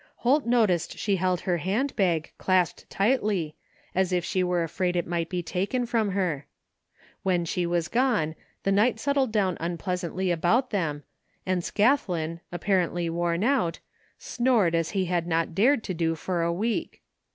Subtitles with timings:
[0.25, 3.55] Holt noticed she held her hand bag clasped tightly
[3.93, 6.47] as if she were afraid it might be taken from her.
[7.21, 8.33] When she was gone
[8.63, 10.31] the night settled down 22 THE FINDING OF JASPER HOLT unpleasantly
[10.65, 11.03] about them
[11.45, 13.77] a^d Scathlin, apparently worn out,
[14.17, 17.03] snored as he had not dared to do for a week.